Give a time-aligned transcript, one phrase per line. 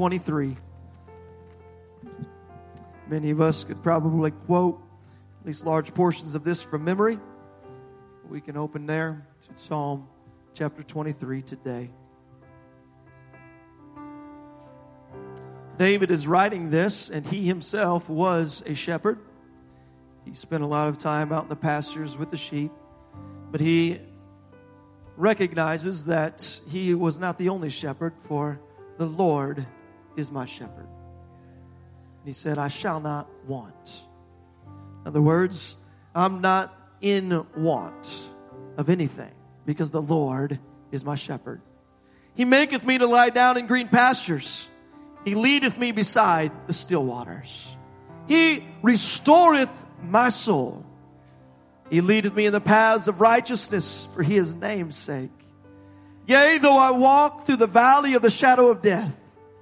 [0.00, 0.56] 23.
[3.06, 4.80] Many of us could probably quote
[5.42, 7.18] at least large portions of this from memory.
[8.30, 10.08] We can open there to Psalm
[10.54, 11.90] chapter 23 today.
[15.76, 19.18] David is writing this, and he himself was a shepherd.
[20.24, 22.72] He spent a lot of time out in the pastures with the sheep,
[23.50, 24.00] but he
[25.18, 28.58] recognizes that he was not the only shepherd, for
[28.96, 29.66] the Lord
[30.16, 30.86] is my shepherd.
[30.86, 34.00] And he said, I shall not want.
[35.02, 35.76] In other words,
[36.14, 38.28] I'm not in want
[38.76, 39.32] of anything
[39.64, 40.58] because the Lord
[40.92, 41.60] is my shepherd.
[42.34, 44.68] He maketh me to lie down in green pastures.
[45.24, 47.76] He leadeth me beside the still waters.
[48.26, 49.70] He restoreth
[50.02, 50.84] my soul.
[51.90, 55.30] He leadeth me in the paths of righteousness for his name's sake.
[56.26, 59.14] Yea, though I walk through the valley of the shadow of death,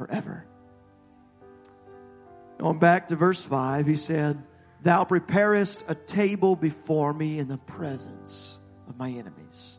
[0.00, 0.46] forever.
[2.58, 4.42] Going back to verse 5, he said,
[4.82, 9.78] Thou preparest a table before me in the presence of my enemies.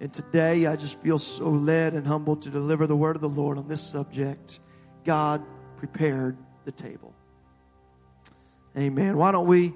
[0.00, 3.28] And today I just feel so led and humbled to deliver the word of the
[3.28, 4.58] Lord on this subject.
[5.04, 5.44] God
[5.76, 7.14] prepared the table.
[8.74, 9.18] Amen.
[9.18, 9.74] Why don't we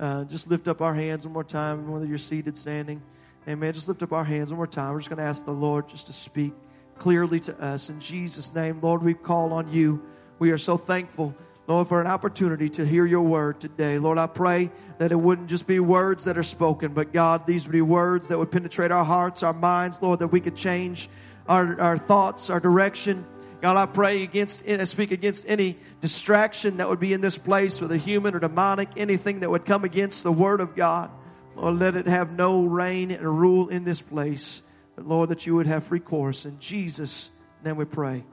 [0.00, 3.00] uh, just lift up our hands one more time, whether you're seated, standing.
[3.46, 3.72] Amen.
[3.74, 4.92] Just lift up our hands one more time.
[4.92, 6.52] We're just going to ask the Lord just to speak
[6.98, 7.90] clearly to us.
[7.90, 10.02] In Jesus' name, Lord, we call on you.
[10.38, 11.34] We are so thankful
[11.66, 13.98] Lord, for an opportunity to hear your word today.
[13.98, 17.64] Lord, I pray that it wouldn't just be words that are spoken, but God, these
[17.64, 21.08] would be words that would penetrate our hearts, our minds, Lord, that we could change
[21.48, 23.24] our, our thoughts, our direction.
[23.62, 27.80] God, I pray against, I speak against any distraction that would be in this place,
[27.80, 31.10] whether human or demonic, anything that would come against the word of God.
[31.56, 34.60] Lord, let it have no reign and rule in this place.
[34.96, 36.44] But Lord, that you would have free course.
[36.44, 37.30] In Jesus'
[37.64, 38.24] name we pray.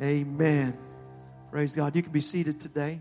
[0.00, 0.76] Amen.
[1.50, 1.94] Praise God.
[1.96, 3.00] You can be seated today.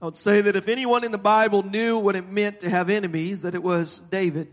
[0.00, 2.90] I would say that if anyone in the Bible knew what it meant to have
[2.90, 4.48] enemies, that it was David.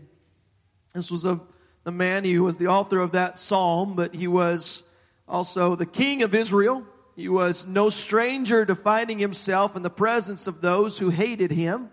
[0.94, 1.38] This was a,
[1.84, 4.82] the man who was the author of that psalm, but he was
[5.28, 6.84] also the king of Israel.
[7.16, 11.90] He was no stranger to finding himself in the presence of those who hated him.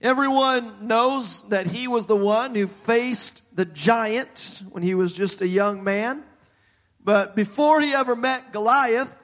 [0.00, 5.40] Everyone knows that he was the one who faced the giant when he was just
[5.40, 6.24] a young man.
[7.02, 9.14] But before he ever met Goliath,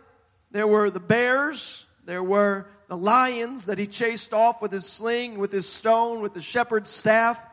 [0.52, 5.38] there were the bears, there were the lions that he chased off with his sling,
[5.38, 7.44] with his stone, with the shepherd's staff.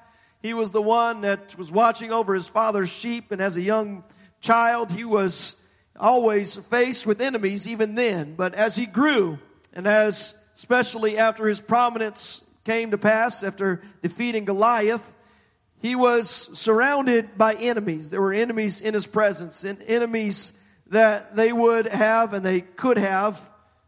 [0.41, 4.03] He was the one that was watching over his father's sheep, and as a young
[4.41, 5.55] child, he was
[5.99, 8.35] always faced with enemies even then.
[8.35, 9.39] But as he grew,
[9.73, 15.15] and as especially after his prominence came to pass after defeating Goliath,
[15.79, 18.09] he was surrounded by enemies.
[18.09, 20.53] There were enemies in his presence, and enemies
[20.87, 23.39] that they would have and they could have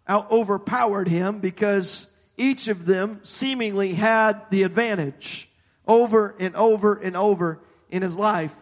[0.07, 5.49] out overpowered him because each of them seemingly had the advantage
[5.87, 7.59] over and over and over
[7.89, 8.53] in his life.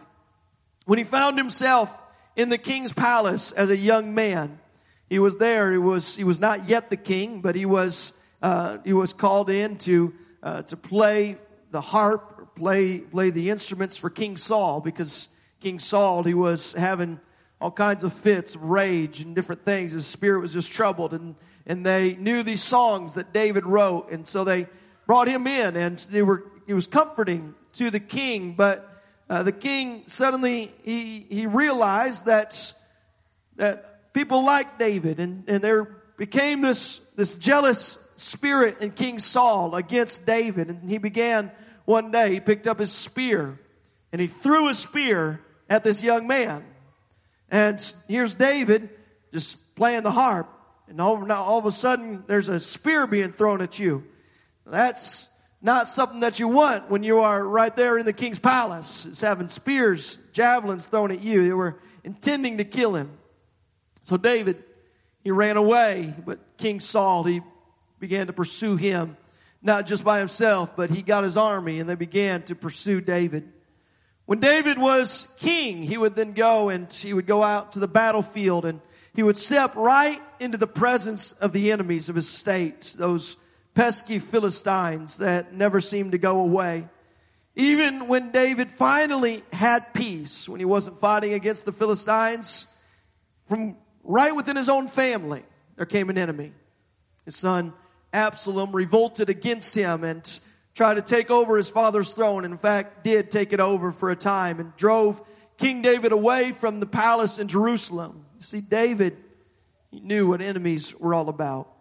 [0.84, 1.90] When he found himself
[2.38, 4.60] in the king's palace as a young man,
[5.10, 5.72] he was there.
[5.72, 9.50] He was, he was not yet the king, but he was uh, he was called
[9.50, 11.36] in to uh, to play
[11.72, 15.28] the harp, play play the instruments for King Saul because
[15.60, 17.18] King Saul he was having
[17.60, 19.90] all kinds of fits of rage and different things.
[19.90, 21.34] His spirit was just troubled, and
[21.66, 24.68] and they knew these songs that David wrote, and so they
[25.06, 28.87] brought him in, and they were he was comforting to the king, but.
[29.28, 32.72] Uh, the king suddenly he he realized that
[33.56, 35.84] that people like David and and there
[36.16, 40.68] became this this jealous spirit in King Saul against David.
[40.68, 41.50] And he began
[41.84, 43.58] one day, he picked up his spear
[44.12, 46.64] and he threw a spear at this young man.
[47.50, 48.90] And here's David
[49.32, 50.48] just playing the harp.
[50.88, 54.04] And all, all of a sudden there's a spear being thrown at you.
[54.66, 55.28] That's
[55.60, 59.06] not something that you want when you are right there in the king's palace.
[59.06, 61.42] It's having spears, javelins thrown at you.
[61.44, 63.10] They were intending to kill him.
[64.04, 64.62] So David,
[65.22, 67.42] he ran away, but King Saul, he
[67.98, 69.16] began to pursue him.
[69.62, 73.52] not just by himself, but he got his army and they began to pursue David.
[74.26, 77.88] When David was king, he would then go and he would go out to the
[77.88, 78.80] battlefield and
[79.14, 83.36] he would step right into the presence of the enemies of his state, those
[83.78, 86.88] pesky Philistines that never seemed to go away.
[87.54, 92.66] Even when David finally had peace, when he wasn't fighting against the Philistines,
[93.46, 95.44] from right within his own family,
[95.76, 96.50] there came an enemy.
[97.24, 97.72] His son
[98.12, 100.40] Absalom revolted against him and
[100.74, 102.44] tried to take over his father's throne.
[102.44, 105.22] In fact, did take it over for a time and drove
[105.56, 108.24] King David away from the palace in Jerusalem.
[108.38, 109.18] You see, David,
[109.92, 111.77] he knew what enemies were all about.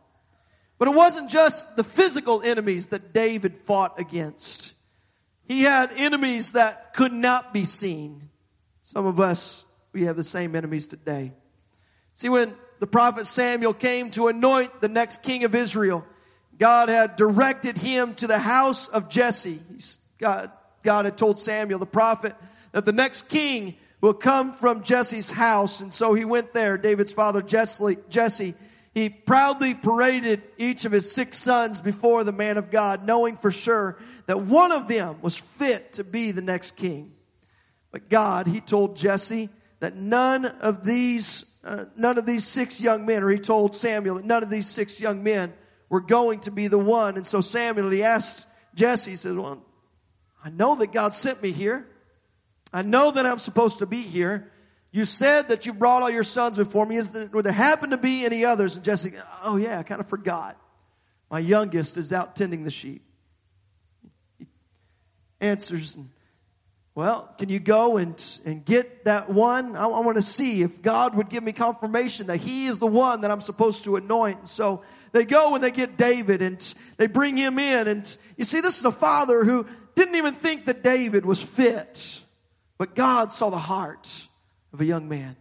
[0.77, 4.73] But it wasn't just the physical enemies that David fought against.
[5.43, 8.29] He had enemies that could not be seen.
[8.81, 11.33] Some of us, we have the same enemies today.
[12.13, 16.05] See, when the prophet Samuel came to anoint the next king of Israel,
[16.59, 19.61] God had directed him to the house of Jesse.
[20.17, 20.51] God,
[20.83, 22.35] God had told Samuel, the prophet,
[22.71, 25.81] that the next king will come from Jesse's house.
[25.81, 28.55] And so he went there, David's father Jesse, Jesse.
[28.97, 33.51] He proudly paraded each of his six sons before the man of God, knowing for
[33.51, 37.13] sure that one of them was fit to be the next king.
[37.91, 39.49] But God, he told Jesse
[39.81, 44.15] that none of these, uh, none of these six young men, or he told Samuel
[44.15, 45.53] that none of these six young men
[45.89, 47.17] were going to be the one.
[47.17, 49.63] And so Samuel, he asked Jesse, he said, well,
[50.43, 51.85] I know that God sent me here.
[52.73, 54.51] I know that I'm supposed to be here.
[54.91, 56.97] You said that you brought all your sons before me.
[56.97, 58.75] Is there, would there happen to be any others?
[58.75, 59.13] And Jesse,
[59.43, 60.59] oh yeah, I kind of forgot.
[61.29, 63.03] My youngest is out tending the sheep
[65.39, 65.95] answers.
[65.95, 66.09] And,
[66.95, 69.75] well, can you go and, and get that one?
[69.75, 72.87] I, I want to see if God would give me confirmation that he is the
[72.87, 74.47] one that I'm supposed to anoint.
[74.47, 74.81] So
[75.11, 77.87] they go and they get David and they bring him in.
[77.87, 82.21] And you see, this is a father who didn't even think that David was fit.
[82.77, 84.26] But God saw the heart
[84.77, 85.35] of a young man.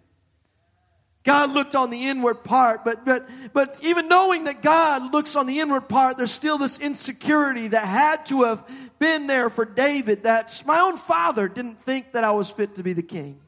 [1.22, 5.46] God looked on the inward part, but, but, but even knowing that God looks on
[5.46, 8.64] the inward part, there's still this insecurity that had to have
[8.98, 12.82] been there for David that my own father didn't think that I was fit to
[12.82, 13.38] be the king.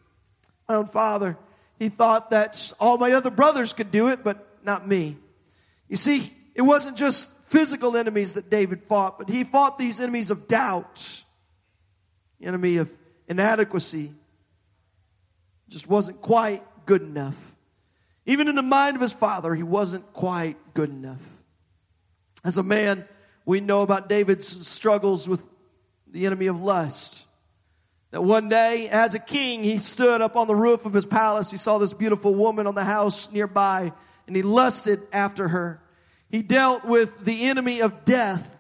[0.69, 1.39] My own father,
[1.79, 5.17] he thought that all my other brothers could do it, but not me.
[5.89, 10.31] You see, it wasn't just physical enemies that David fought, but he fought these enemies
[10.31, 11.23] of doubt,
[12.41, 12.93] the enemy of
[13.29, 14.13] inadequacy,
[15.69, 17.37] just wasn't quite good enough.
[18.27, 21.23] Even in the mind of his father, he wasn't quite good enough.
[22.45, 23.07] As a man,
[23.45, 25.43] we know about David's struggles with
[26.07, 27.27] the enemy of lust.
[28.11, 31.51] That one day, as a king, he stood up on the roof of his palace.
[31.51, 33.93] He saw this beautiful woman on the house nearby,
[34.27, 35.83] and he lusted after her.
[36.31, 38.57] He dealt with the enemy of death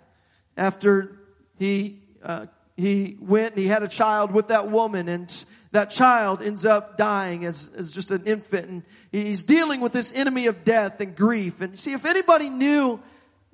[0.57, 1.19] after
[1.59, 2.47] he uh,
[2.77, 6.97] he went and he had a child with that woman, and that child ends up
[6.97, 8.69] dying as, as just an infant.
[8.69, 8.83] And
[9.13, 11.61] he's dealing with this enemy of death and grief.
[11.61, 13.03] And see, if anybody knew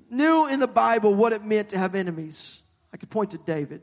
[0.09, 2.61] knew in the Bible what it meant to have enemies.
[2.93, 3.81] I could point to David.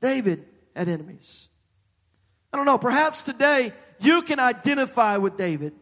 [0.00, 0.44] David
[0.74, 1.48] had enemies.
[2.52, 5.74] I don't know, perhaps today you can identify with David.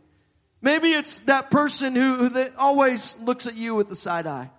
[0.60, 4.50] Maybe it's that person who, who that always looks at you with the side eye.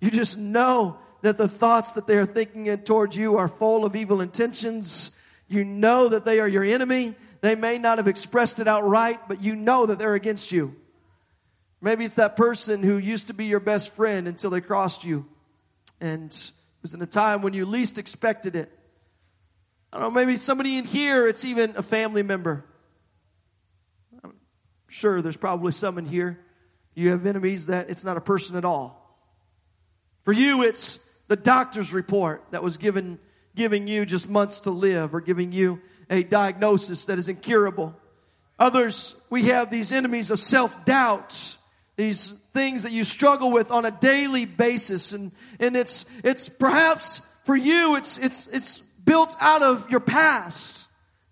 [0.00, 3.96] You just know that the thoughts that they are thinking towards you are full of
[3.96, 5.10] evil intentions.
[5.48, 7.14] You know that they are your enemy.
[7.40, 10.76] They may not have expressed it outright, but you know that they're against you.
[11.80, 15.26] Maybe it's that person who used to be your best friend until they crossed you.
[16.00, 18.70] And it was in a time when you least expected it.
[19.92, 22.64] I don't know, maybe somebody in here, it's even a family member.
[24.24, 24.34] I'm
[24.88, 26.38] sure there's probably some in here.
[26.94, 28.98] You have enemies that it's not a person at all.
[30.24, 30.98] For you, it's
[31.32, 33.18] the doctor's report that was given,
[33.56, 37.96] giving you just months to live or giving you a diagnosis that is incurable.
[38.58, 41.56] Others, we have these enemies of self-doubt
[41.96, 47.20] these things that you struggle with on a daily basis and and it's it's perhaps
[47.44, 50.81] for you it's it's it's built out of your past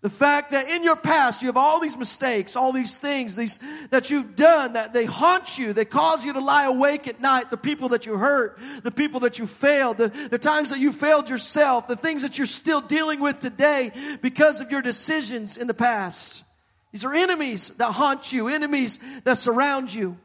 [0.02, 3.59] the fact that in your past you have all these mistakes all these things these
[3.90, 7.50] that you've done that they haunt you they cause you to lie awake at night
[7.50, 10.92] the people that you hurt the people that you failed the, the times that you
[10.92, 13.92] failed yourself the things that you're still dealing with today
[14.23, 16.45] because of your decisions in the past.
[16.92, 20.16] These are enemies that haunt you enemies that surround you.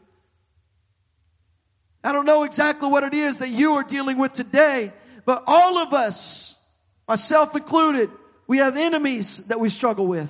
[2.03, 4.94] I don't know exactly what it is that you are dealing with today,
[5.25, 6.55] but all of us,
[7.08, 8.10] myself included,
[8.48, 10.30] we have enemies that we struggle with.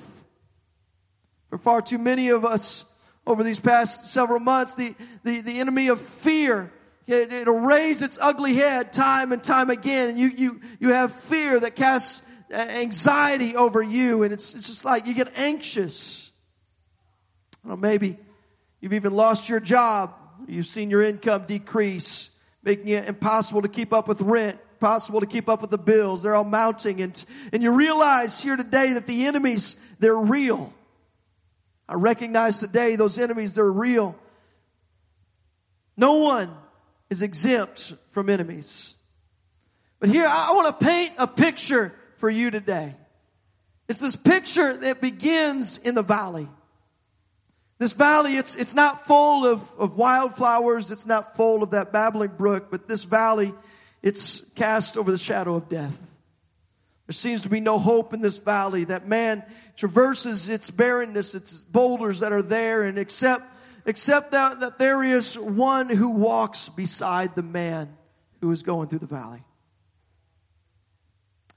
[1.50, 2.84] For far too many of us
[3.26, 4.94] over these past several months, the,
[5.24, 6.72] the, the enemy of fear
[7.06, 10.08] it, it'll raise its ugly head time and time again.
[10.10, 14.22] And you, you, you have fear that casts anxiety over you.
[14.24, 16.30] And it's, it's just like you get anxious.
[17.64, 18.18] I know, maybe
[18.80, 20.14] you've even lost your job.
[20.48, 22.30] You've seen your income decrease,
[22.62, 26.22] making it impossible to keep up with rent possible to keep up with the bills.
[26.22, 30.72] They're all mounting and, and you realize here today that the enemies, they're real.
[31.88, 34.16] I recognize today those enemies, they're real.
[35.96, 36.54] No one
[37.10, 38.94] is exempt from enemies.
[40.00, 42.94] But here, I want to paint a picture for you today.
[43.88, 46.48] It's this picture that begins in the valley.
[47.78, 50.90] This valley, it's, it's not full of, of wildflowers.
[50.90, 53.54] It's not full of that babbling brook, but this valley,
[54.06, 55.98] it's cast over the shadow of death.
[57.08, 58.84] There seems to be no hope in this valley.
[58.84, 59.42] That man
[59.74, 63.44] traverses its barrenness, its boulders that are there, and except,
[63.84, 67.96] except that, that there is one who walks beside the man
[68.40, 69.42] who is going through the valley.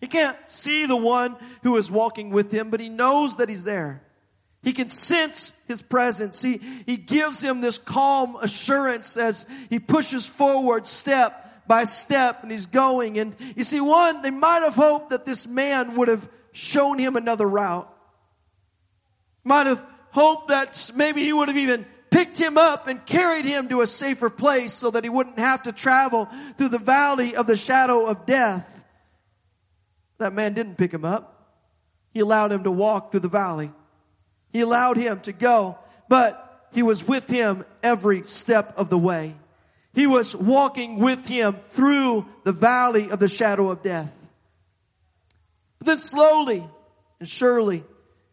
[0.01, 3.63] He can't see the one who is walking with him, but he knows that he's
[3.63, 4.01] there.
[4.63, 6.41] He can sense his presence.
[6.41, 12.52] He, he gives him this calm assurance as he pushes forward step by step and
[12.52, 13.20] he's going.
[13.20, 17.16] And you see, one, they might have hoped that this man would have shown him
[17.16, 17.88] another route.
[19.44, 23.70] Might have hoped that maybe he would have even picked him up and carried him
[23.70, 27.46] to a safer place so that he wouldn't have to travel through the valley of
[27.46, 28.84] the shadow of death.
[30.18, 31.54] That man didn't pick him up.
[32.16, 33.72] He allowed him to walk through the valley.
[34.52, 35.78] He allowed him to go,
[36.10, 39.36] but he was with him every step of the way.
[40.00, 44.10] He was walking with him through the valley of the shadow of death.
[45.77, 46.65] But then slowly
[47.20, 47.84] and surely,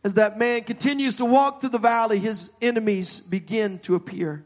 [0.05, 4.45] as that man continues to walk through the valley, his enemies begin to appear.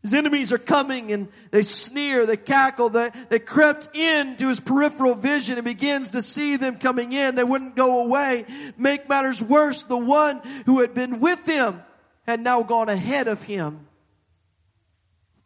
[0.00, 5.14] His enemies are coming and they sneer, they cackle, they, they crept into his peripheral
[5.14, 7.34] vision and begins to see them coming in.
[7.34, 8.46] They wouldn't go away.
[8.78, 11.82] Make matters worse, the one who had been with him
[12.26, 13.84] had now gone ahead of him.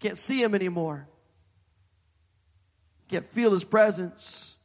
[0.02, 1.06] Can't see him anymore.
[3.09, 4.56] Can't feel his presence.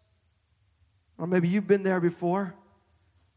[1.20, 2.56] Or maybe you've been there before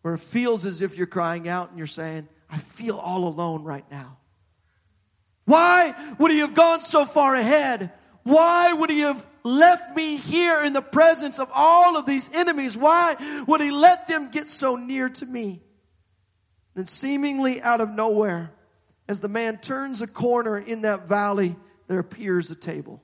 [0.00, 3.64] where it feels as if you're crying out and you're saying, I feel all alone
[3.64, 4.16] right now.
[5.44, 7.92] Why would he have gone so far ahead?
[8.22, 12.78] Why would he have left me here in the presence of all of these enemies?
[12.78, 15.60] Why would he let them get so near to me?
[16.74, 18.52] Then seemingly out of nowhere,
[19.06, 21.56] as the man turns a corner in that valley,
[21.90, 23.02] there appears a table.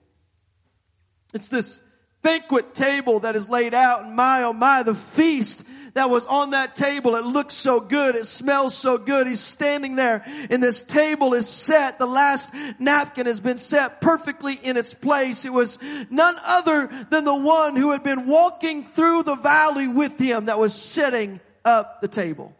[1.34, 1.82] It's this
[2.22, 5.64] banquet table that is laid out and my oh my, the feast
[5.94, 7.16] that was on that table.
[7.16, 8.14] It looks so good.
[8.14, 9.26] It smells so good.
[9.26, 11.98] He's standing there and this table is set.
[11.98, 15.44] The last napkin has been set perfectly in its place.
[15.44, 20.16] It was none other than the one who had been walking through the valley with
[20.16, 22.54] him that was setting up the table.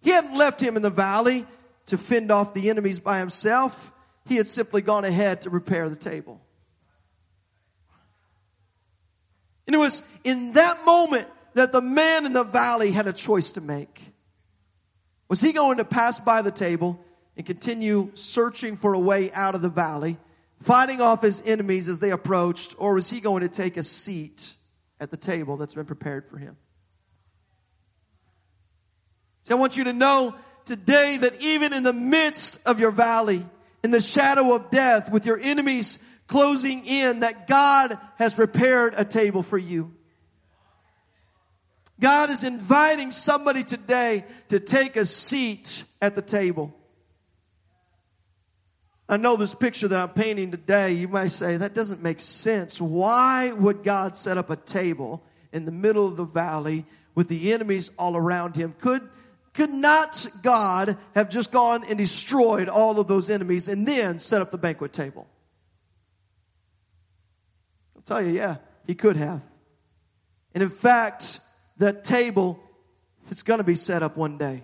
[0.00, 1.46] He hadn't left him in the valley
[1.86, 3.92] to fend off the enemies by himself.
[4.30, 6.40] He had simply gone ahead to prepare the table.
[9.66, 13.50] And it was in that moment that the man in the valley had a choice
[13.52, 14.00] to make.
[15.28, 17.04] Was he going to pass by the table
[17.36, 20.16] and continue searching for a way out of the valley,
[20.62, 24.54] fighting off his enemies as they approached, or was he going to take a seat
[25.00, 26.56] at the table that's been prepared for him?
[29.42, 33.44] See, I want you to know today that even in the midst of your valley,
[33.82, 39.04] in the shadow of death, with your enemies closing in that God has prepared a
[39.04, 39.92] table for you.
[41.98, 46.74] God is inviting somebody today to take a seat at the table.
[49.08, 52.80] I know this picture that I'm painting today, you might say, that doesn't make sense.
[52.80, 57.52] Why would God set up a table in the middle of the valley with the
[57.52, 58.72] enemies all around him?
[58.80, 59.02] Could,
[59.60, 64.40] could not God have just gone and destroyed all of those enemies and then set
[64.40, 65.28] up the banquet table?
[67.94, 69.42] I'll tell you, yeah, he could have.
[70.54, 71.40] And in fact,
[71.76, 72.58] that table
[73.28, 74.62] is going to be set up one day.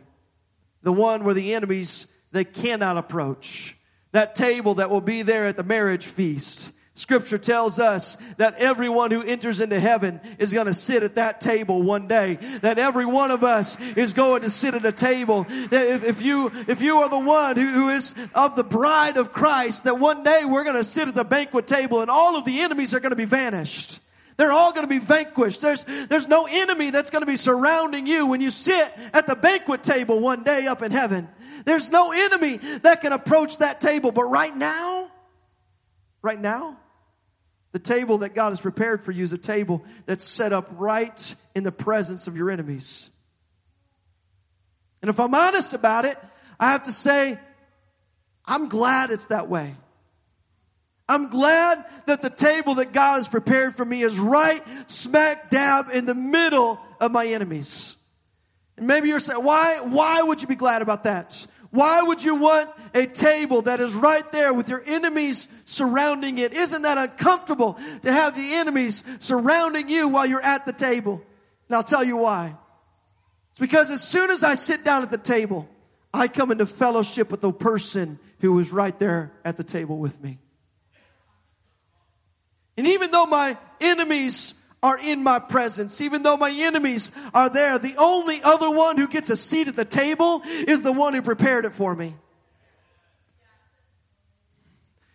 [0.80, 3.76] The one where the enemies, they cannot approach.
[4.12, 6.72] That table that will be there at the marriage feast.
[6.96, 11.42] Scripture tells us that everyone who enters into heaven is going to sit at that
[11.42, 12.38] table one day.
[12.62, 15.44] That every one of us is going to sit at a table.
[15.44, 19.18] That if, if you, if you are the one who, who is of the bride
[19.18, 22.34] of Christ, that one day we're going to sit at the banquet table and all
[22.34, 24.00] of the enemies are going to be vanished.
[24.38, 25.60] They're all going to be vanquished.
[25.60, 29.36] There's, there's no enemy that's going to be surrounding you when you sit at the
[29.36, 31.28] banquet table one day up in heaven.
[31.66, 34.12] There's no enemy that can approach that table.
[34.12, 35.10] But right now,
[36.22, 36.78] right now?
[37.76, 41.34] The table that God has prepared for you is a table that's set up right
[41.54, 43.10] in the presence of your enemies.
[45.02, 46.16] And if I'm honest about it,
[46.58, 47.38] I have to say,
[48.46, 49.74] I'm glad it's that way.
[51.06, 55.90] I'm glad that the table that God has prepared for me is right smack dab
[55.92, 57.98] in the middle of my enemies.
[58.78, 61.46] And maybe you're saying, why, why would you be glad about that?
[61.76, 66.54] Why would you want a table that is right there with your enemies surrounding it?
[66.54, 71.22] Isn't that uncomfortable to have the enemies surrounding you while you're at the table?
[71.68, 72.54] And I'll tell you why.
[73.50, 75.68] It's because as soon as I sit down at the table,
[76.14, 80.18] I come into fellowship with the person who is right there at the table with
[80.22, 80.38] me.
[82.78, 84.54] And even though my enemies
[84.86, 89.08] are in my presence, even though my enemies are there, the only other one who
[89.08, 92.14] gets a seat at the table is the one who prepared it for me.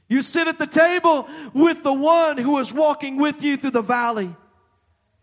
[0.09, 3.81] You sit at the table with the one who is walking with you through the
[3.81, 4.35] valley.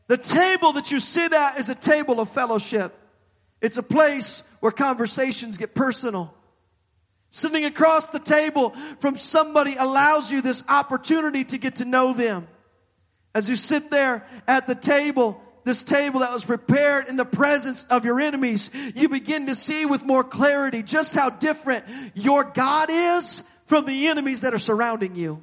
[0.07, 2.99] The table that you sit at is a table of fellowship.
[3.61, 6.33] It's a place where conversations get personal.
[7.29, 12.49] Sitting across the table from somebody allows you this opportunity to get to know them.
[13.39, 17.87] As you sit there at the table, this table that was prepared in the presence
[17.89, 22.89] of your enemies, you begin to see with more clarity just how different your God
[22.91, 25.41] is from the enemies that are surrounding you.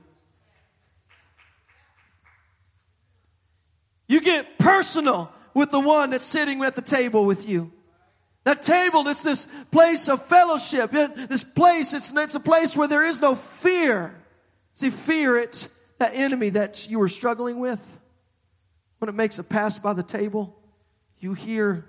[4.08, 7.72] You get personal with the one that's sitting at the table with you.
[8.44, 10.92] That table, it's this place of fellowship.
[10.92, 14.14] This place, it's, it's a place where there is no fear.
[14.74, 18.00] See, fear, it's that enemy that you were struggling with.
[19.00, 20.58] When it makes a pass by the table,
[21.20, 21.86] you hear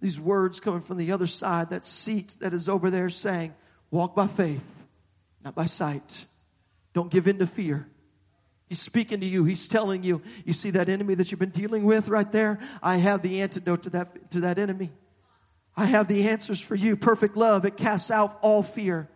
[0.00, 3.54] these words coming from the other side, that seat that is over there saying,
[3.90, 4.64] walk by faith,
[5.44, 6.26] not by sight.
[6.92, 7.86] Don't give in to fear.
[8.68, 9.44] He's speaking to you.
[9.44, 12.60] He's telling you, you see that enemy that you've been dealing with right there?
[12.82, 14.90] I have the antidote to that, to that enemy.
[15.76, 16.96] I have the answers for you.
[16.96, 17.64] Perfect love.
[17.64, 19.08] It casts out all fear.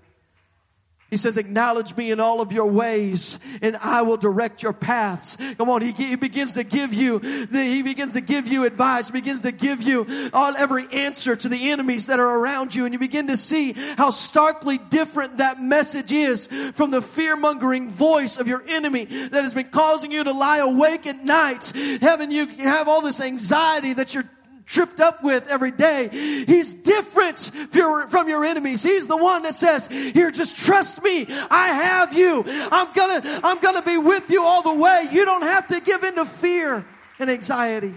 [1.11, 5.37] He says, acknowledge me in all of your ways and I will direct your paths.
[5.59, 5.83] Come on.
[5.83, 9.53] He, he begins to give you, the, he begins to give you advice, begins to
[9.53, 12.85] give you all, every answer to the enemies that are around you.
[12.85, 17.91] And you begin to see how starkly different that message is from the fear mongering
[17.91, 22.33] voice of your enemy that has been causing you to lie awake at night, having
[22.33, 24.29] you have all this anxiety that you're
[24.67, 26.09] tripped up with every day.
[26.47, 27.39] He's different
[27.71, 28.83] from your enemies.
[28.83, 31.27] He's the one that says, here, just trust me.
[31.29, 32.45] I have you.
[32.47, 35.09] I'm gonna, I'm gonna be with you all the way.
[35.11, 36.85] You don't have to give in to fear
[37.19, 37.95] and anxiety.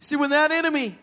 [0.00, 0.98] See, when that enemy,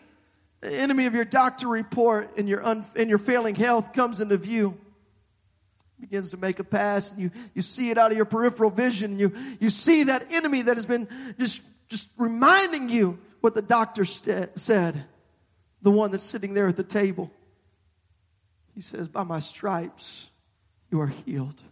[0.60, 4.36] the enemy of your doctor report and your, un, and your failing health comes into
[4.36, 4.76] view,
[6.00, 9.12] begins to make a pass and you, you see it out of your peripheral vision.
[9.12, 11.08] and You, you see that enemy that has been
[11.38, 15.04] just, just reminding you what the doctor st- said,
[15.82, 17.32] the one that's sitting there at the table.
[18.74, 20.30] He says, By my stripes,
[20.90, 21.62] you are healed.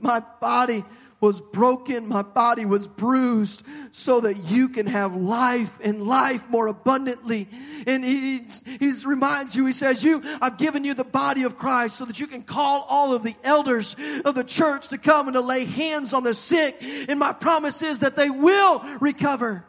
[0.00, 0.84] My body
[1.20, 6.66] was broken, my body was bruised so that you can have life and life more
[6.66, 7.46] abundantly.
[7.86, 8.46] And he,
[8.78, 12.20] he reminds you, he says, you, I've given you the body of Christ so that
[12.20, 15.66] you can call all of the elders of the church to come and to lay
[15.66, 16.78] hands on the sick.
[16.80, 19.64] And my promise is that they will recover.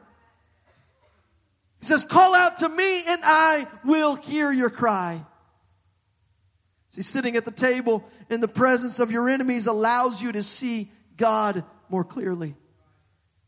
[1.82, 5.26] He says, call out to me and I will hear your cry.
[6.92, 10.92] See, sitting at the table in the presence of your enemies allows you to see
[11.22, 12.56] God more clearly.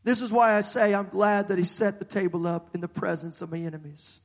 [0.04, 2.88] This is why I say I'm glad that He set the table up in the
[2.88, 4.20] presence of my enemies.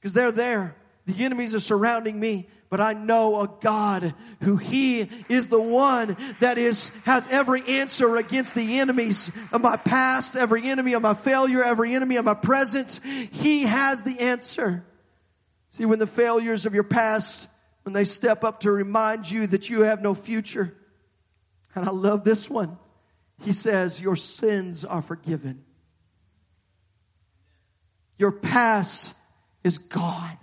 [0.00, 0.74] Because they're there.
[1.06, 6.16] The enemies are surrounding me, but I know a God who He is the one
[6.40, 11.12] that is, has every answer against the enemies of my past, every enemy of my
[11.12, 13.00] failure, every enemy of my present.
[13.32, 14.86] He has the answer.
[15.68, 17.48] See, when the failures of your past,
[17.82, 20.74] when they step up to remind you that you have no future,
[21.74, 22.78] and I love this one.
[23.42, 25.64] He says, Your sins are forgiven.
[28.18, 29.14] Your past
[29.64, 30.38] is gone.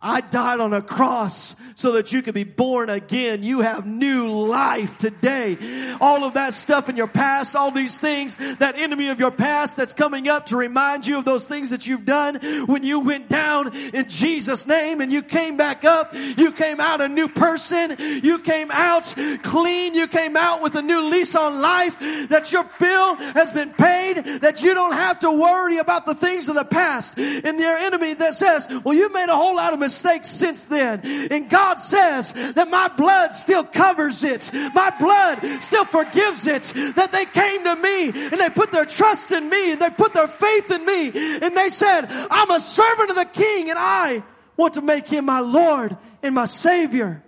[0.00, 3.42] I died on a cross so that you could be born again.
[3.42, 5.56] You have new life today.
[6.02, 9.74] All of that stuff in your past, all these things, that enemy of your past
[9.76, 13.30] that's coming up to remind you of those things that you've done when you went
[13.30, 16.14] down in Jesus name and you came back up.
[16.14, 17.96] You came out a new person.
[17.98, 19.94] You came out clean.
[19.94, 24.16] You came out with a new lease on life that your bill has been paid,
[24.42, 27.18] that you don't have to worry about the things of the past.
[27.18, 31.00] And your enemy that says, well, you made a whole lot of mistakes since then.
[31.30, 34.50] And God says that my blood still covers it.
[34.52, 36.64] My blood still forgives it.
[36.96, 40.12] That they came to me and they put their trust in me and they put
[40.12, 41.12] their faith in me.
[41.40, 44.24] And they said, I'm a servant of the king and I
[44.56, 47.22] want to make him my Lord and my Savior.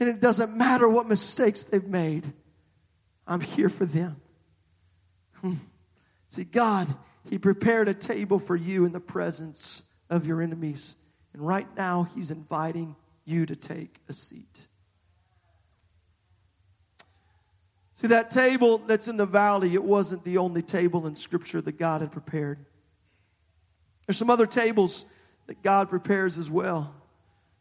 [0.00, 2.32] And it doesn't matter what mistakes they've made.
[3.24, 4.20] I'm here for them.
[5.40, 5.54] Hmm.
[6.30, 6.92] See, God,
[7.30, 10.96] He prepared a table for you in the presence of your enemies.
[11.32, 14.68] And right now, He's inviting you to take a seat.
[17.94, 21.78] See, that table that's in the valley, it wasn't the only table in Scripture that
[21.78, 22.58] God had prepared.
[24.06, 25.04] There's some other tables
[25.46, 26.94] that God prepares as well.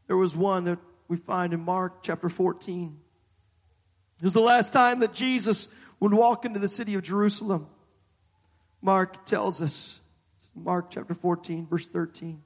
[0.07, 2.97] There was one that we find in Mark chapter 14.
[4.19, 5.67] It was the last time that Jesus
[5.99, 7.67] would walk into the city of Jerusalem.
[8.81, 9.99] Mark tells us,
[10.55, 12.41] Mark chapter 14, verse 13.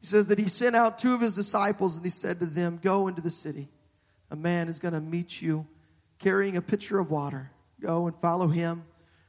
[0.00, 2.78] He says that he sent out two of his disciples and he said to them,
[2.82, 3.68] Go into the city.
[4.30, 5.66] A man is going to meet you
[6.18, 7.50] carrying a pitcher of water.
[7.80, 8.84] Go and follow him.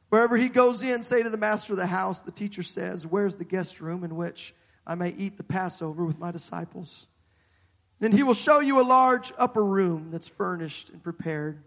[0.10, 3.36] Wherever he goes in, say to the master of the house, the teacher says, Where's
[3.36, 4.56] the guest room in which
[4.86, 7.08] I may eat the Passover with my disciples?
[8.00, 11.64] Then he will show you a large upper room that's furnished and prepared.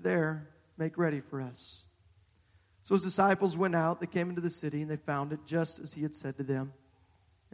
[0.00, 1.84] There, make ready for us.
[2.82, 5.78] So his disciples went out, they came into the city, and they found it just
[5.78, 6.72] as he had said to them,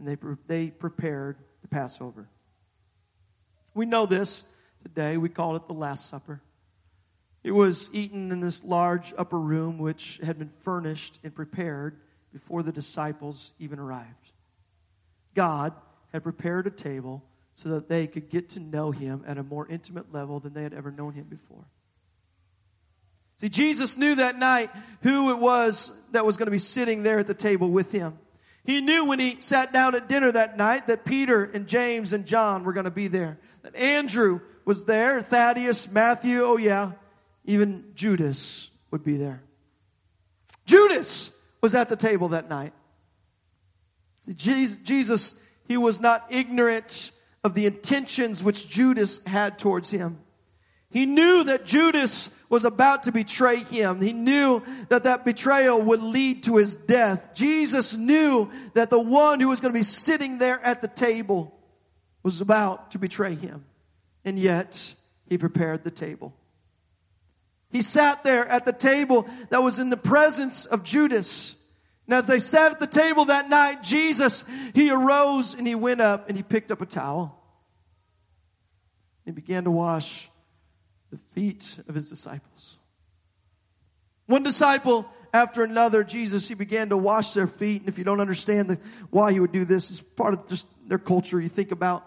[0.00, 0.16] and they,
[0.48, 2.26] they prepared the Passover.
[3.74, 4.42] We know this
[4.82, 5.16] today.
[5.16, 6.40] We call it the Last Supper.
[7.44, 11.96] It was eaten in this large upper room, which had been furnished and prepared
[12.32, 14.32] before the disciples even arrived.
[15.34, 15.72] God
[16.12, 17.22] had prepared a table
[17.54, 20.62] so that they could get to know him at a more intimate level than they
[20.62, 21.64] had ever known him before.
[23.36, 24.70] See, Jesus knew that night
[25.02, 28.18] who it was that was going to be sitting there at the table with him.
[28.64, 32.26] He knew when he sat down at dinner that night that Peter and James and
[32.26, 33.38] John were going to be there.
[33.62, 36.92] That Andrew was there, Thaddeus, Matthew, oh yeah,
[37.44, 39.42] even Judas would be there.
[40.66, 42.72] Judas was at the table that night.
[44.34, 45.34] Jesus,
[45.66, 47.10] he was not ignorant
[47.42, 50.18] of the intentions which Judas had towards him.
[50.90, 54.00] He knew that Judas was about to betray him.
[54.00, 57.32] He knew that that betrayal would lead to his death.
[57.32, 61.56] Jesus knew that the one who was going to be sitting there at the table
[62.24, 63.64] was about to betray him.
[64.24, 64.94] And yet,
[65.26, 66.34] he prepared the table.
[67.70, 71.54] He sat there at the table that was in the presence of Judas.
[72.06, 76.00] And as they sat at the table that night, Jesus, he arose and he went
[76.00, 77.40] up and he picked up a towel.
[79.24, 80.29] He began to wash
[81.10, 82.78] the feet of his disciples.
[84.26, 87.82] One disciple after another, Jesus, he began to wash their feet.
[87.82, 88.78] And if you don't understand the,
[89.10, 91.40] why he would do this, it's part of just their culture.
[91.40, 92.04] You think about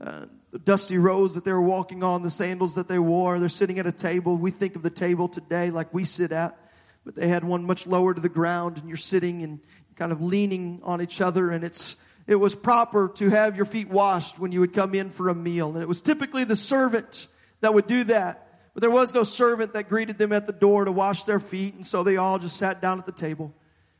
[0.00, 3.38] uh, the dusty roads that they were walking on, the sandals that they wore.
[3.38, 4.36] They're sitting at a table.
[4.36, 6.58] We think of the table today like we sit at,
[7.04, 9.60] but they had one much lower to the ground, and you're sitting and
[9.96, 13.88] kind of leaning on each other, and it's it was proper to have your feet
[13.88, 15.72] washed when you would come in for a meal.
[15.72, 17.26] And it was typically the servant
[17.60, 18.44] that would do that.
[18.74, 21.74] But there was no servant that greeted them at the door to wash their feet,
[21.74, 23.54] and so they all just sat down at the table.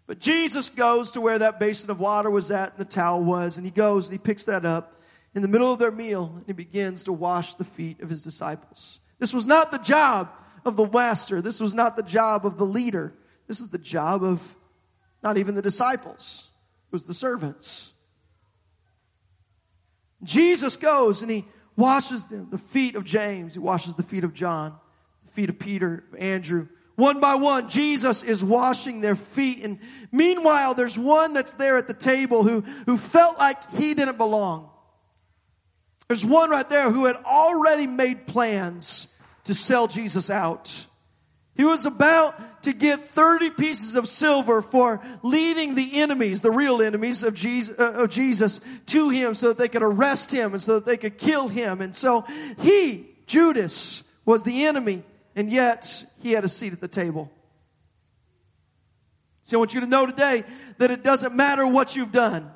[0.07, 3.57] But Jesus goes to where that basin of water was at and the towel was,
[3.57, 4.99] and he goes and he picks that up
[5.35, 8.23] in the middle of their meal and he begins to wash the feet of his
[8.23, 9.01] disciples.
[9.19, 10.31] This was not the job
[10.65, 11.43] of the master.
[11.43, 13.13] This was not the job of the leader.
[13.47, 14.57] This is the job of
[15.23, 16.49] not even the disciples.
[16.91, 17.93] It was the servants.
[20.23, 21.45] Jesus goes and he
[21.79, 24.75] washes them, the feet of James, he washes the feet of John,
[25.27, 26.67] the feet of Peter, Andrew.
[26.97, 29.65] One by one, Jesus is washing their feet.
[29.65, 29.79] And
[30.11, 34.69] meanwhile, there's one that's there at the table who, who felt like he didn't belong.
[36.09, 39.07] There's one right there who had already made plans
[39.45, 40.87] to sell Jesus out.
[41.59, 46.81] He was about to get 30 pieces of silver for leading the enemies, the real
[46.81, 50.63] enemies of Jesus, uh, of Jesus to him so that they could arrest him and
[50.63, 51.81] so that they could kill him.
[51.81, 52.25] And so
[52.61, 55.03] he, Judas, was the enemy
[55.35, 57.29] and yet he had a seat at the table.
[59.43, 60.45] See, I want you to know today
[60.79, 62.53] that it doesn't matter what you've done.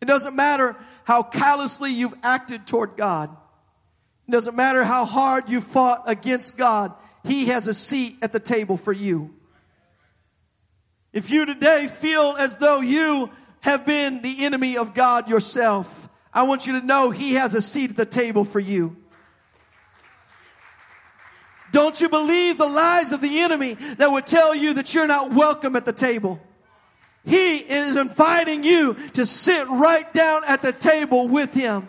[0.00, 0.74] It doesn't matter
[1.04, 3.36] how callously you've acted toward God.
[4.30, 6.94] It doesn't matter how hard you fought against God.
[7.24, 9.34] He has a seat at the table for you.
[11.12, 16.44] If you today feel as though you have been the enemy of God yourself, I
[16.44, 18.96] want you to know He has a seat at the table for you.
[21.72, 25.32] Don't you believe the lies of the enemy that would tell you that you're not
[25.32, 26.40] welcome at the table?
[27.24, 31.88] He is inviting you to sit right down at the table with Him.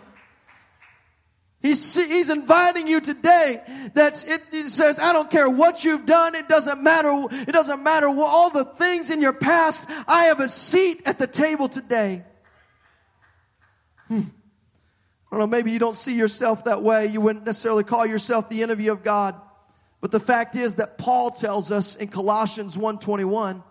[1.62, 3.62] He's, he's inviting you today
[3.94, 6.34] that it, it, says, I don't care what you've done.
[6.34, 7.26] It doesn't matter.
[7.30, 9.88] It doesn't matter what, all the things in your past.
[10.08, 12.24] I have a seat at the table today.
[14.08, 14.22] Hmm.
[15.30, 17.06] I don't know, maybe you don't see yourself that way.
[17.06, 19.40] You wouldn't necessarily call yourself the enemy of God.
[20.00, 23.62] But the fact is that Paul tells us in Colossians 121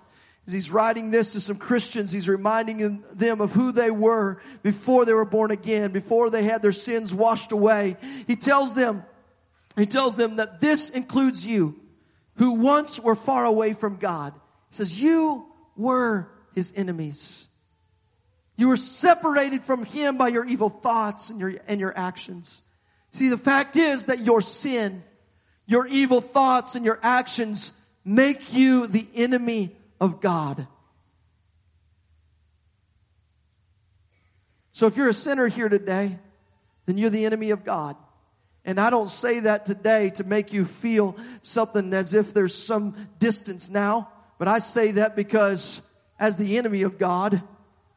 [0.47, 5.05] as he's writing this to some Christians, he's reminding them of who they were before
[5.05, 7.97] they were born again, before they had their sins washed away.
[8.27, 9.03] He tells them,
[9.77, 11.79] he tells them that this includes you,
[12.35, 14.33] who once were far away from God.
[14.69, 17.47] He says, you were his enemies.
[18.57, 22.63] You were separated from him by your evil thoughts and your, and your actions.
[23.11, 25.03] See, the fact is that your sin,
[25.65, 27.71] your evil thoughts and your actions
[28.03, 30.67] make you the enemy of God.
[34.73, 36.17] So if you're a sinner here today,
[36.87, 37.95] then you're the enemy of God.
[38.65, 43.09] And I don't say that today to make you feel something as if there's some
[43.19, 44.09] distance now,
[44.39, 45.81] but I say that because
[46.19, 47.41] as the enemy of God,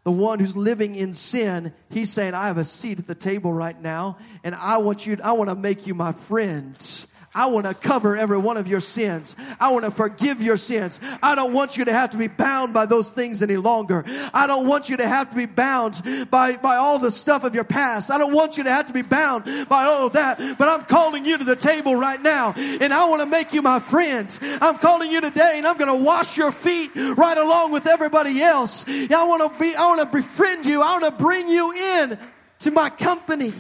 [0.05, 3.53] the one who's living in sin, he's saying, I have a seat at the table
[3.53, 7.07] right now, and I want you, I want to make you my friends.
[7.35, 9.35] I want to cover every one of your sins.
[9.59, 11.01] I want to forgive your sins.
[11.21, 14.05] I don't want you to have to be bound by those things any longer.
[14.33, 17.55] I don't want you to have to be bound by, by all the stuff of
[17.55, 18.13] your past.
[18.13, 20.59] I don't want you to have to be bound by all of that.
[20.59, 23.63] But I'm calling you to the table right now and I want to make you
[23.63, 24.39] my friends.
[24.43, 28.43] I'm calling you today and I'm going to wash your feet right along with everybody
[28.43, 28.85] else.
[28.87, 30.83] I want to be, I want to befriend you.
[30.83, 32.19] I want to bring you in
[32.61, 33.53] to my company.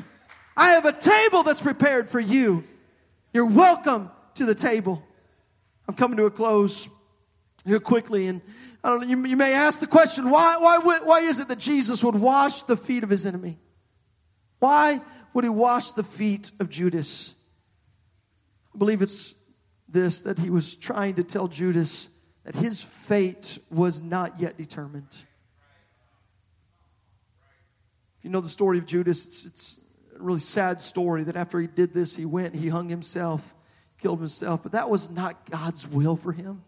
[0.56, 2.62] I have a table that's prepared for you.
[3.34, 5.02] You're welcome to the table.
[5.88, 6.88] I'm coming to a close
[7.66, 8.40] here quickly, and
[8.84, 11.58] I don't know, you, you may ask the question, why, why, why is it that
[11.58, 13.58] Jesus would wash the feet of his enemy?
[14.60, 15.00] Why
[15.32, 17.34] would he wash the feet of Judas?
[18.72, 19.34] I believe it's
[19.88, 22.08] this, that he was trying to tell Judas
[22.44, 25.08] that his fate was not yet determined.
[25.10, 25.24] If
[28.22, 29.78] you know the story of Judas, it's, it's
[30.18, 33.54] really sad story that after he did this, he went, he hung himself,
[33.98, 34.62] killed himself.
[34.62, 36.62] But that was not God's will for him.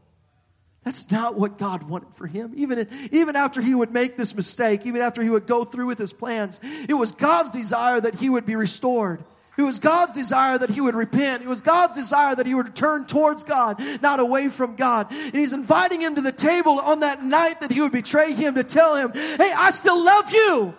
[0.84, 2.52] That's not what God wanted for him.
[2.54, 5.98] Even, even after he would make this mistake, even after he would go through with
[5.98, 9.24] his plans, it was God's desire that he would be restored.
[9.58, 11.42] It was God's desire that he would repent.
[11.42, 15.10] It was God's desire that he would turn towards God, not away from God.
[15.10, 18.54] And he's inviting him to the table on that night that he would betray him
[18.54, 20.74] to tell him, hey, I still love you.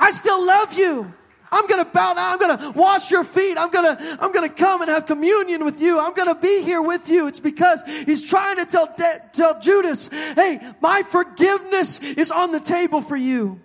[0.00, 1.12] I still love you.
[1.50, 2.32] I'm going to bow down.
[2.32, 3.56] I'm going to wash your feet.
[3.56, 5.98] I'm going to, I'm going to come and have communion with you.
[5.98, 7.26] I'm going to be here with you.
[7.26, 8.94] It's because he's trying to tell,
[9.32, 13.60] tell Judas, hey, my forgiveness is on the table for you.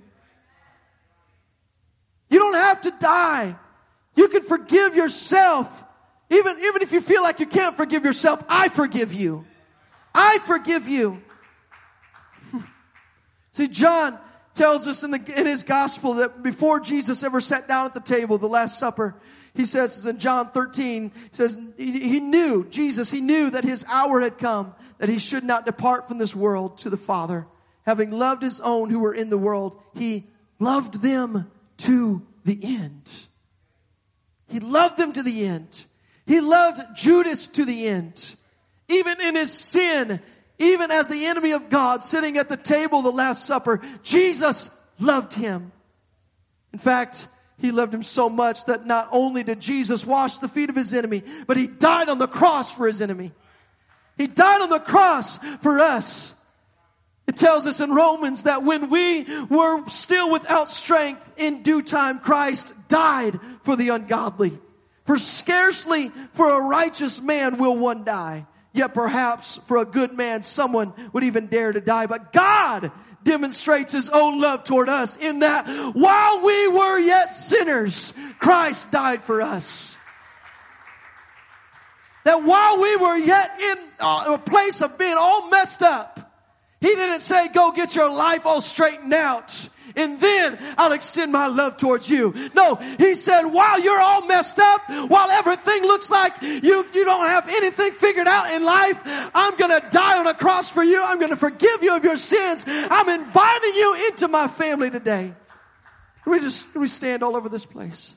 [2.30, 3.56] You don't have to die.
[4.16, 5.68] You can forgive yourself.
[6.30, 9.46] Even, even if you feel like you can't forgive yourself, I forgive you.
[10.16, 11.22] I forgive you.
[13.52, 14.18] See, John,
[14.54, 18.00] tells us in, the, in his gospel that before Jesus ever sat down at the
[18.00, 19.16] table, the Last Supper,
[19.54, 23.86] he says in John 13, he says, he, he knew, Jesus, he knew that his
[23.88, 27.48] hour had come, that he should not depart from this world to the Father.
[27.86, 30.26] Having loved his own who were in the world, he
[30.60, 33.12] loved them to the end.
[34.48, 35.86] He loved them to the end.
[36.26, 38.36] He loved Judas to the end.
[38.88, 40.22] Even in his sin,
[40.64, 45.34] even as the enemy of God sitting at the table the Last Supper, Jesus loved
[45.34, 45.72] him.
[46.72, 50.70] In fact, he loved him so much that not only did Jesus wash the feet
[50.70, 53.32] of his enemy, but he died on the cross for his enemy.
[54.18, 56.34] He died on the cross for us.
[57.26, 62.20] It tells us in Romans that when we were still without strength, in due time
[62.20, 64.60] Christ died for the ungodly.
[65.06, 68.46] For scarcely for a righteous man will one die.
[68.74, 72.08] Yet perhaps for a good man, someone would even dare to die.
[72.08, 72.92] But God
[73.24, 79.24] demonstrates his own love toward us in that while we were yet sinners, Christ died
[79.24, 79.96] for us.
[82.26, 86.20] That while we were yet in uh, a place of being all messed up,
[86.80, 91.48] he didn't say, go get your life all straightened out and then I'll extend my
[91.48, 92.34] love towards you.
[92.54, 97.28] No, he said, while you're all messed up, while everything looks like you, you don't
[97.28, 99.00] have anything figured out in life,
[99.34, 101.04] I'm gonna die on a cross for you.
[101.04, 102.64] I'm gonna forgive you of your sins.
[102.68, 105.34] I'm inviting you into my family today.
[106.24, 108.16] Can we just, can we stand all over this place?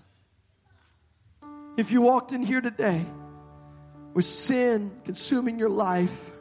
[1.77, 3.05] If you walked in here today
[4.15, 6.33] with sin consuming your life,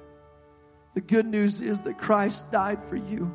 [0.95, 3.30] The good news is that Christ died for you.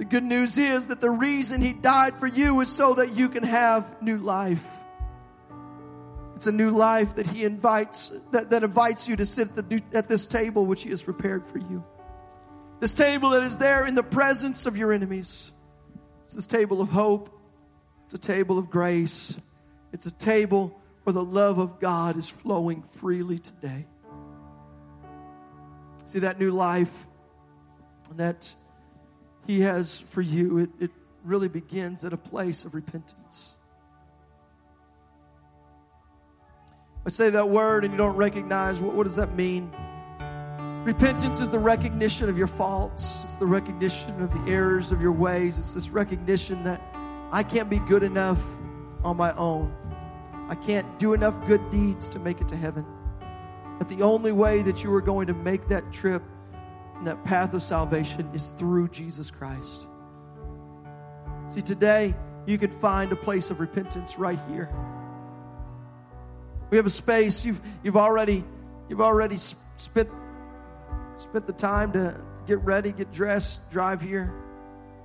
[0.00, 3.28] The good news is that the reason he died for you is so that you
[3.28, 4.64] can have new life.
[6.36, 9.82] It's a new life that he invites, that, that invites you to sit at, the,
[9.92, 11.84] at this table which he has prepared for you.
[12.80, 15.52] This table that is there in the presence of your enemies.
[16.24, 17.38] It's this table of hope.
[18.06, 19.36] It's a table of grace.
[19.92, 23.84] It's a table where the love of God is flowing freely today.
[26.06, 27.06] See that new life
[28.16, 28.54] that
[29.46, 30.90] He has for you, it, it
[31.24, 33.56] really begins at a place of repentance.
[37.04, 39.72] I say that word and you don't recognize what, what does that mean?
[40.84, 43.22] Repentance is the recognition of your faults.
[43.24, 45.58] It's the recognition of the errors of your ways.
[45.58, 46.80] It's this recognition that
[47.32, 48.38] I can't be good enough
[49.04, 49.74] on my own.
[50.48, 52.84] I can't do enough good deeds to make it to heaven.
[53.78, 56.22] That the only way that you are going to make that trip
[57.00, 59.88] and that path of salvation is through Jesus Christ.
[61.48, 64.68] See, today you can find a place of repentance right here.
[66.68, 67.42] We have a space.
[67.42, 68.44] You've, you've already,
[68.90, 70.10] you've already spent,
[71.16, 74.30] spent the time to get ready, get dressed, drive here.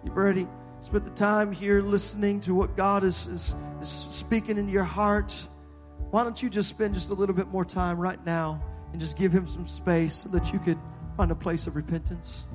[0.04, 0.50] You've already
[0.82, 5.48] spent the time here listening to what God is, is, is speaking in your heart.
[6.12, 9.18] Why don't you just spend just a little bit more time right now and just
[9.18, 10.78] give Him some space so that you could
[11.16, 12.46] find a place of repentance?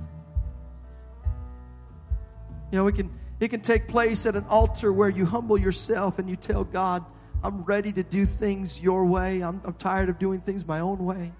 [2.70, 6.18] You know, it can, it can take place at an altar where you humble yourself
[6.18, 7.04] and you tell God,
[7.42, 9.42] I'm ready to do things your way.
[9.42, 11.32] I'm, I'm tired of doing things my own way.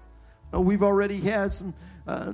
[0.51, 1.73] No, we've already had some,
[2.07, 2.33] uh,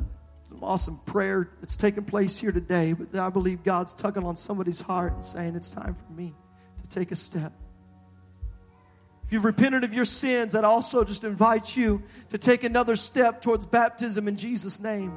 [0.50, 4.82] some awesome prayer that's taken place here today, but I believe God's tugging on somebody's
[4.82, 6.34] heart and saying, It's time for me
[6.82, 7.54] to take a step.
[9.28, 13.42] If you've repented of your sins, I'd also just invite you to take another step
[13.42, 15.14] towards baptism in Jesus' name.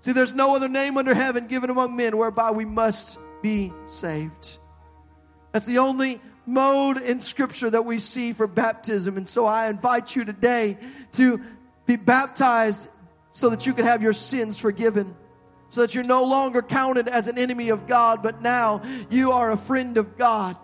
[0.00, 4.58] See, there's no other name under heaven given among men whereby we must be saved.
[5.52, 9.18] That's the only mode in scripture that we see for baptism.
[9.18, 10.78] And so I invite you today
[11.12, 11.42] to
[11.84, 12.88] be baptized
[13.30, 15.14] so that you can have your sins forgiven.
[15.68, 18.80] So that you're no longer counted as an enemy of God, but now
[19.10, 20.56] you are a friend of God.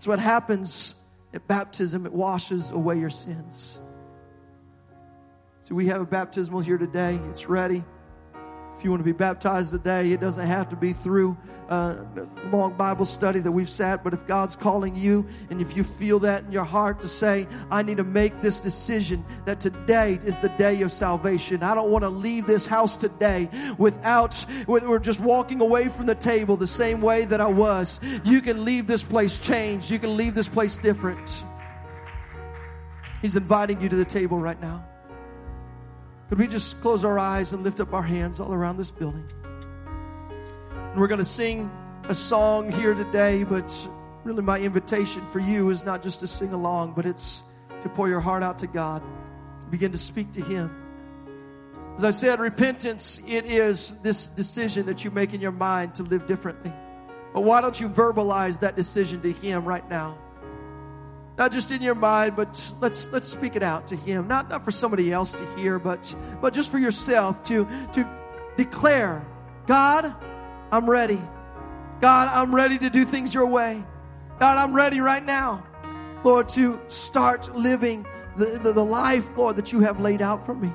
[0.00, 0.94] That's what happens
[1.34, 2.06] at baptism.
[2.06, 3.82] It washes away your sins.
[5.60, 7.20] So we have a baptismal here today.
[7.28, 7.84] It's ready.
[8.80, 11.36] If you want to be baptized today, it doesn't have to be through
[11.68, 11.98] a
[12.50, 16.18] long Bible study that we've sat, but if God's calling you and if you feel
[16.20, 20.38] that in your heart to say, I need to make this decision that today is
[20.38, 21.62] the day of salvation.
[21.62, 26.14] I don't want to leave this house today without, we're just walking away from the
[26.14, 28.00] table the same way that I was.
[28.24, 29.90] You can leave this place changed.
[29.90, 31.44] You can leave this place different.
[33.20, 34.86] He's inviting you to the table right now.
[36.30, 39.26] Could we just close our eyes and lift up our hands all around this building?
[40.72, 41.68] And we're going to sing
[42.04, 43.88] a song here today, but
[44.22, 47.42] really my invitation for you is not just to sing along, but it's
[47.82, 49.02] to pour your heart out to God,
[49.70, 50.70] begin to speak to Him.
[51.96, 56.04] As I said, repentance, it is this decision that you make in your mind to
[56.04, 56.72] live differently.
[57.34, 60.16] But why don't you verbalize that decision to Him right now?
[61.40, 64.28] Not just in your mind, but let's let's speak it out to Him.
[64.28, 68.06] Not not for somebody else to hear, but but just for yourself to to
[68.58, 69.26] declare,
[69.66, 70.14] God,
[70.70, 71.18] I'm ready.
[72.02, 73.82] God, I'm ready to do things your way.
[74.38, 75.64] God, I'm ready right now,
[76.24, 78.04] Lord, to start living
[78.36, 80.70] the, the, the life, Lord, that you have laid out for me.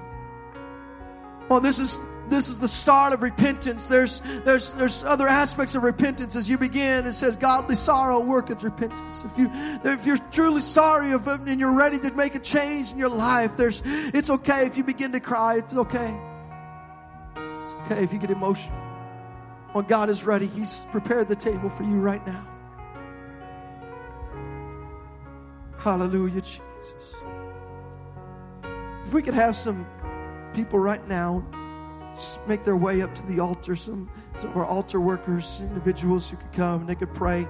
[1.47, 3.87] Well, this is this is the start of repentance.
[3.87, 7.05] There's, there's, there's other aspects of repentance as you begin.
[7.05, 9.23] It says, godly sorrow worketh repentance.
[9.23, 9.49] If you,
[9.83, 13.09] if you're truly sorry of it and you're ready to make a change in your
[13.09, 15.57] life, there's, it's okay if you begin to cry.
[15.57, 16.17] It's okay.
[17.35, 18.75] It's okay if you get emotional.
[19.73, 22.47] When God is ready, He's prepared the table for you right now.
[25.77, 27.15] Hallelujah, Jesus.
[29.05, 29.85] If we could have some
[30.53, 31.45] people right now
[32.47, 33.75] make their way up to the altar.
[33.75, 37.47] Some, some of our altar workers, individuals who could come and they could pray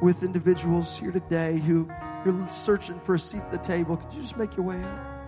[0.00, 1.88] with individuals here today who
[2.24, 3.96] you're searching for a seat at the table.
[3.96, 5.18] Could you just make your way up?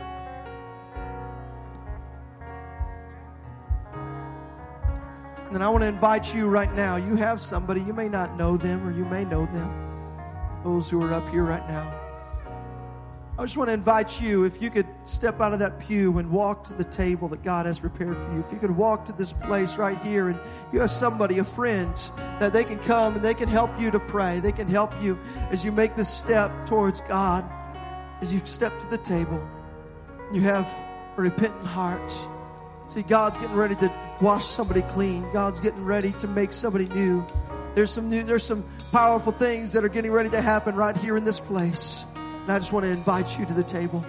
[5.47, 6.95] And then I want to invite you right now.
[6.95, 10.61] You have somebody, you may not know them or you may know them.
[10.63, 12.00] Those who are up here right now.
[13.41, 16.31] I just want to invite you, if you could step out of that pew and
[16.31, 18.45] walk to the table that God has prepared for you.
[18.47, 20.39] If you could walk to this place right here and
[20.75, 21.91] you have somebody, a friend,
[22.39, 24.41] that they can come and they can help you to pray.
[24.41, 25.19] They can help you
[25.51, 27.51] as you make this step towards God,
[28.21, 29.43] as you step to the table.
[30.35, 30.67] You have
[31.17, 32.13] a repentant heart.
[32.89, 35.25] See, God's getting ready to wash somebody clean.
[35.33, 37.27] God's getting ready to make somebody new.
[37.75, 41.17] There's some new, there's some powerful things that are getting ready to happen right here
[41.17, 42.05] in this place.
[42.51, 44.05] And I just want to invite you to the table.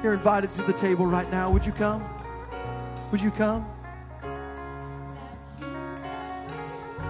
[0.00, 1.50] You're invited to the table right now.
[1.50, 2.08] Would you come?
[3.10, 3.66] Would you come?